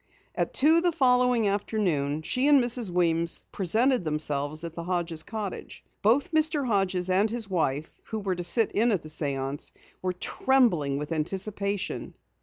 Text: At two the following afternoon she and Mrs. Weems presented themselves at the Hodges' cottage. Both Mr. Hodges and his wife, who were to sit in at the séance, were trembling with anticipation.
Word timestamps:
At 0.33 0.55
two 0.55 0.81
the 0.81 0.91
following 0.91 1.47
afternoon 1.47 2.23
she 2.23 2.47
and 2.47 2.59
Mrs. 2.59 2.89
Weems 2.89 3.43
presented 3.51 4.03
themselves 4.03 4.63
at 4.63 4.73
the 4.73 4.81
Hodges' 4.85 5.21
cottage. 5.21 5.83
Both 6.01 6.31
Mr. 6.31 6.65
Hodges 6.65 7.07
and 7.07 7.29
his 7.29 7.47
wife, 7.47 7.91
who 8.05 8.17
were 8.19 8.33
to 8.33 8.43
sit 8.43 8.71
in 8.71 8.91
at 8.91 9.03
the 9.03 9.09
séance, 9.09 9.71
were 10.01 10.13
trembling 10.13 10.97
with 10.97 11.11
anticipation. 11.11 12.15